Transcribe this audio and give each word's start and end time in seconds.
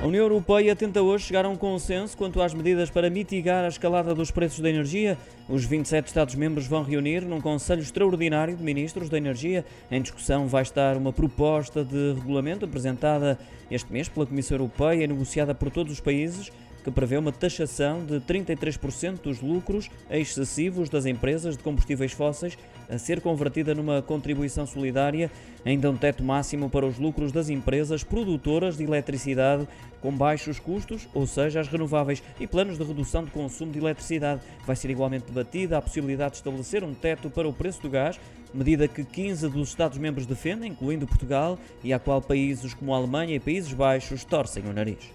A 0.00 0.06
União 0.06 0.24
Europeia 0.24 0.76
tenta 0.76 1.02
hoje 1.02 1.24
chegar 1.24 1.46
a 1.46 1.48
um 1.48 1.56
consenso 1.56 2.16
quanto 2.18 2.42
às 2.42 2.52
medidas 2.52 2.90
para 2.90 3.08
mitigar 3.08 3.64
a 3.64 3.68
escalada 3.68 4.14
dos 4.14 4.30
preços 4.30 4.60
da 4.60 4.68
energia. 4.68 5.16
Os 5.48 5.64
27 5.64 6.06
Estados-membros 6.06 6.66
vão 6.66 6.82
reunir 6.82 7.22
num 7.22 7.40
Conselho 7.40 7.80
Extraordinário 7.80 8.54
de 8.54 8.62
Ministros 8.62 9.08
da 9.08 9.16
Energia. 9.16 9.64
Em 9.90 10.02
discussão 10.02 10.46
vai 10.46 10.62
estar 10.62 10.98
uma 10.98 11.14
proposta 11.14 11.82
de 11.82 12.12
regulamento 12.12 12.66
apresentada 12.66 13.38
este 13.70 13.90
mês 13.90 14.06
pela 14.06 14.26
Comissão 14.26 14.56
Europeia 14.56 15.04
e 15.04 15.06
negociada 15.06 15.54
por 15.54 15.70
todos 15.70 15.94
os 15.94 16.00
países 16.00 16.52
que 16.86 16.90
prevê 16.92 17.16
uma 17.16 17.32
taxação 17.32 18.04
de 18.04 18.20
33% 18.20 19.20
dos 19.22 19.40
lucros 19.40 19.90
excessivos 20.08 20.88
das 20.88 21.04
empresas 21.04 21.56
de 21.56 21.62
combustíveis 21.64 22.12
fósseis 22.12 22.56
a 22.88 22.96
ser 22.96 23.20
convertida 23.20 23.74
numa 23.74 24.00
contribuição 24.00 24.64
solidária, 24.64 25.28
ainda 25.64 25.90
um 25.90 25.96
teto 25.96 26.22
máximo 26.22 26.70
para 26.70 26.86
os 26.86 26.96
lucros 26.96 27.32
das 27.32 27.48
empresas 27.48 28.04
produtoras 28.04 28.76
de 28.76 28.84
eletricidade 28.84 29.66
com 30.00 30.12
baixos 30.12 30.60
custos, 30.60 31.08
ou 31.12 31.26
seja, 31.26 31.58
as 31.58 31.66
renováveis, 31.66 32.22
e 32.38 32.46
planos 32.46 32.78
de 32.78 32.84
redução 32.84 33.24
de 33.24 33.32
consumo 33.32 33.72
de 33.72 33.80
eletricidade. 33.80 34.40
Vai 34.64 34.76
ser 34.76 34.88
igualmente 34.88 35.26
debatida 35.26 35.78
a 35.78 35.82
possibilidade 35.82 36.34
de 36.34 36.36
estabelecer 36.36 36.84
um 36.84 36.94
teto 36.94 37.28
para 37.28 37.48
o 37.48 37.52
preço 37.52 37.82
do 37.82 37.90
gás, 37.90 38.20
medida 38.54 38.86
que 38.86 39.02
15 39.02 39.48
dos 39.48 39.70
Estados-membros 39.70 40.24
defendem, 40.24 40.70
incluindo 40.70 41.04
Portugal, 41.04 41.58
e 41.82 41.92
à 41.92 41.98
qual 41.98 42.22
países 42.22 42.72
como 42.74 42.94
a 42.94 42.96
Alemanha 42.96 43.34
e 43.34 43.40
Países 43.40 43.72
Baixos 43.72 44.22
torcem 44.22 44.62
o 44.68 44.72
nariz. 44.72 45.10